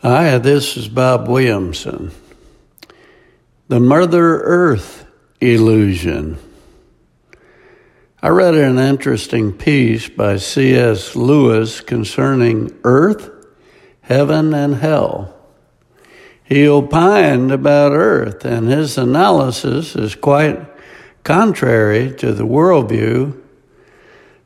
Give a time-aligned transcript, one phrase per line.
[0.00, 2.12] Hi, this is Bob Williamson.
[3.66, 5.04] The Mother Earth
[5.40, 6.38] Illusion.
[8.22, 11.16] I read an interesting piece by C.S.
[11.16, 13.28] Lewis concerning Earth,
[14.02, 15.34] Heaven, and Hell.
[16.44, 20.64] He opined about Earth, and his analysis is quite
[21.24, 23.36] contrary to the worldview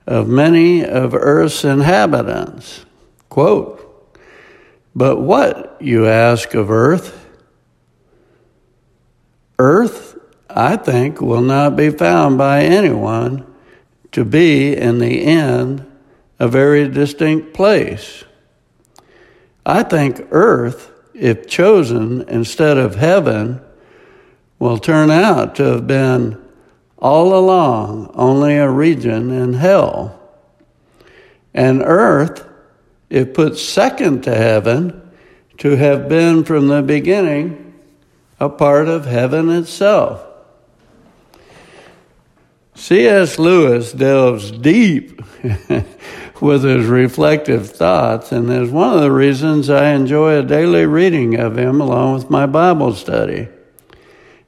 [0.06, 2.86] of many of Earth's inhabitants.
[3.28, 3.81] Quote,
[4.94, 7.18] but what, you ask of earth?
[9.58, 10.18] Earth,
[10.50, 13.46] I think, will not be found by anyone
[14.12, 15.86] to be, in the end,
[16.38, 18.24] a very distinct place.
[19.64, 23.60] I think earth, if chosen instead of heaven,
[24.58, 26.42] will turn out to have been
[26.98, 30.20] all along only a region in hell.
[31.54, 32.46] And earth,
[33.12, 34.98] if put second to heaven,
[35.58, 37.74] to have been from the beginning
[38.40, 40.24] a part of heaven itself.
[42.74, 43.38] C.S.
[43.38, 45.20] Lewis delves deep
[46.40, 51.38] with his reflective thoughts, and is one of the reasons I enjoy a daily reading
[51.38, 53.46] of him along with my Bible study.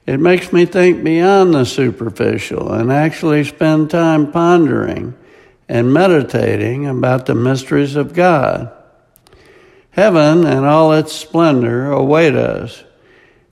[0.07, 5.13] It makes me think beyond the superficial and actually spend time pondering
[5.67, 8.71] and meditating about the mysteries of God.
[9.91, 12.83] Heaven and all its splendor await us,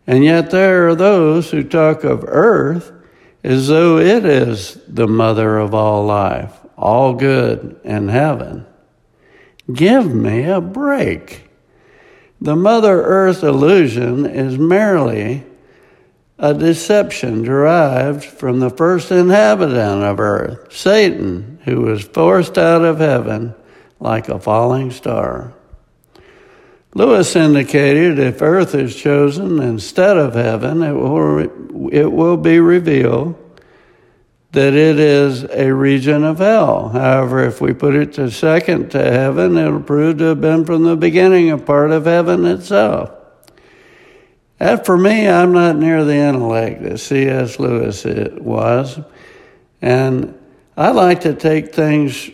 [0.06, 2.92] and yet there are those who talk of earth
[3.44, 8.66] as though it is the mother of all life, all good, and heaven.
[9.72, 11.50] Give me a break.
[12.42, 15.44] The Mother Earth illusion is merely
[16.38, 23.00] a deception derived from the first inhabitant of earth, Satan, who was forced out of
[23.00, 23.56] heaven
[24.00, 25.54] like a falling star.
[26.96, 33.36] Lewis indicated if earth is chosen instead of heaven, it will, it will be revealed
[34.52, 36.90] that it is a region of hell.
[36.90, 40.84] However, if we put it to second to heaven, it'll prove to have been from
[40.84, 43.10] the beginning a part of heaven itself.
[44.60, 47.60] As for me, I'm not near the intellect that C.S.
[47.60, 49.00] Lewis was,
[49.82, 50.40] and
[50.76, 52.32] I like to take things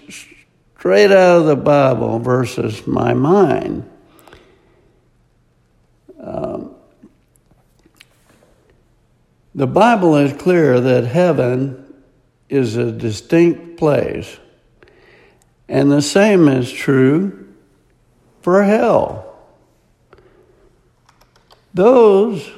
[0.77, 3.89] straight out of the Bible versus my mind.
[6.21, 6.73] Um,
[9.53, 11.85] the Bible is clear that heaven
[12.47, 14.37] is a distinct place,
[15.67, 17.53] and the same is true
[18.41, 19.37] for hell.
[21.73, 22.49] Those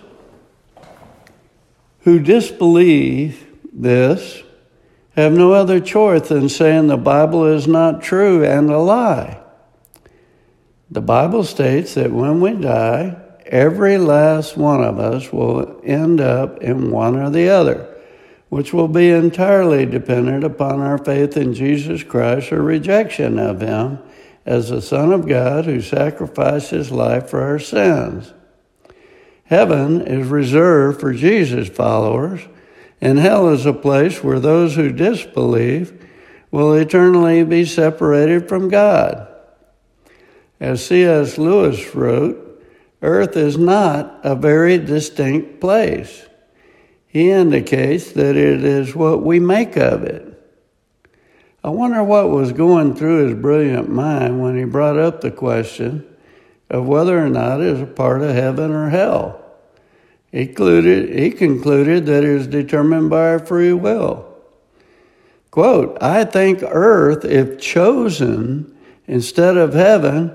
[2.01, 4.43] who disbelieve this
[5.15, 9.41] have no other choice than saying the Bible is not true and a lie.
[10.89, 16.61] The Bible states that when we die, every last one of us will end up
[16.61, 17.87] in one or the other,
[18.49, 23.99] which will be entirely dependent upon our faith in Jesus Christ or rejection of Him
[24.45, 28.33] as the Son of God who sacrificed His life for our sins.
[29.45, 32.41] Heaven is reserved for Jesus' followers,
[33.01, 36.07] and hell is a place where those who disbelieve
[36.51, 39.27] will eternally be separated from God.
[40.59, 41.39] As C.S.
[41.39, 42.47] Lewis wrote,
[43.01, 46.27] Earth is not a very distinct place.
[47.07, 50.27] He indicates that it is what we make of it.
[51.63, 56.07] I wonder what was going through his brilliant mind when he brought up the question
[56.69, 59.40] of whether or not it is a part of heaven or hell.
[60.31, 64.27] He concluded, he concluded that it is determined by our free will.
[65.51, 68.73] Quote, I think earth, if chosen
[69.07, 70.31] instead of heaven,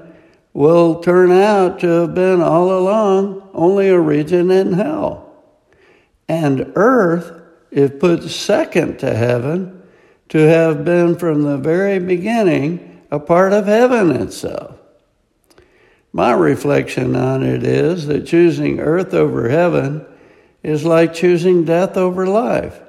[0.52, 5.34] will turn out to have been all along only a region in hell.
[6.28, 9.82] And earth, if put second to heaven,
[10.28, 14.75] to have been from the very beginning a part of heaven itself.
[16.16, 20.06] My reflection on it is that choosing earth over heaven
[20.62, 22.80] is like choosing death over life.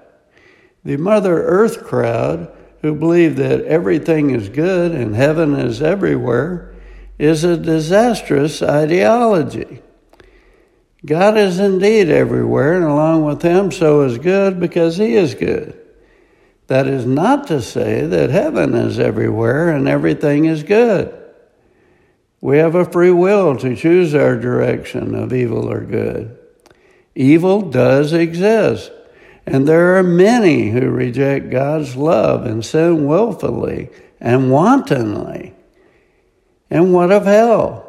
[0.86, 2.50] The Mother Earth crowd,
[2.82, 6.74] who believe that everything is good and heaven is everywhere,
[7.20, 9.82] is a disastrous ideology.
[11.06, 15.78] God is indeed everywhere, and along with Him, so is good because He is good.
[16.68, 21.17] That is not to say that heaven is everywhere and everything is good.
[22.40, 26.38] We have a free will to choose our direction of evil or good.
[27.16, 28.92] Evil does exist,
[29.46, 33.90] and there are many who reject God's love and sin willfully
[34.20, 35.54] and wantonly.
[36.70, 37.84] And what of hell?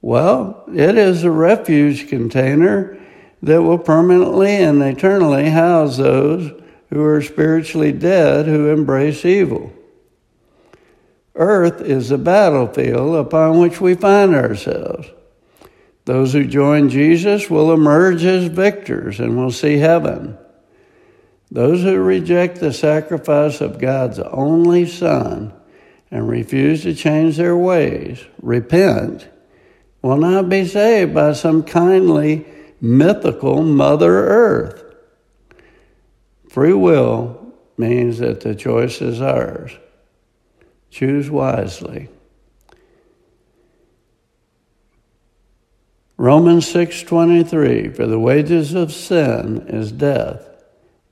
[0.00, 2.98] Well, it is a refuge container
[3.42, 6.50] that will permanently and eternally house those
[6.88, 9.72] who are spiritually dead who embrace evil.
[11.34, 15.08] Earth is the battlefield upon which we find ourselves.
[16.04, 20.38] Those who join Jesus will emerge as victors and will see heaven.
[21.50, 25.52] Those who reject the sacrifice of God's only Son
[26.10, 29.28] and refuse to change their ways, repent,
[30.02, 32.46] will not be saved by some kindly,
[32.80, 34.84] mythical Mother Earth.
[36.48, 39.72] Free will means that the choice is ours.
[40.94, 42.08] Choose wisely.
[46.16, 50.48] Romans 6:23 For the wages of sin is death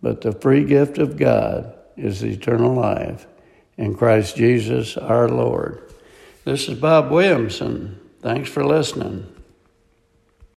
[0.01, 3.27] but the free gift of God is eternal life
[3.77, 5.83] in Christ Jesus our Lord.
[6.45, 7.99] This is Bob Williamson.
[8.21, 9.27] Thanks for listening.